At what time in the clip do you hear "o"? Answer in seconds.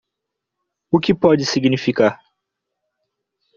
0.89-0.99